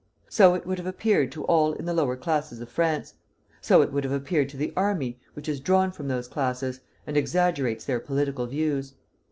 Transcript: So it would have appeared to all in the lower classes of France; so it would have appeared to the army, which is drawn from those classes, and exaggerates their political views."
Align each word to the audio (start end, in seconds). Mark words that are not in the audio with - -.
So 0.29 0.55
it 0.55 0.65
would 0.65 0.79
have 0.79 0.87
appeared 0.87 1.31
to 1.33 1.43
all 1.43 1.73
in 1.73 1.85
the 1.85 1.93
lower 1.93 2.15
classes 2.15 2.59
of 2.59 2.69
France; 2.71 3.13
so 3.61 3.83
it 3.83 3.91
would 3.93 4.03
have 4.03 4.11
appeared 4.13 4.49
to 4.49 4.57
the 4.57 4.73
army, 4.75 5.19
which 5.35 5.47
is 5.47 5.59
drawn 5.59 5.91
from 5.91 6.07
those 6.07 6.27
classes, 6.27 6.79
and 7.05 7.15
exaggerates 7.15 7.85
their 7.85 7.99
political 7.99 8.47
views." 8.47 8.95